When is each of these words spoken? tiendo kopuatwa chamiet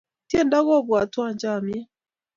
tiendo 0.29 0.57
kopuatwa 0.67 1.25
chamiet 1.39 1.87